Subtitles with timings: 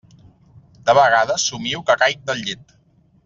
[0.89, 2.75] De vegades somio que caic del llit.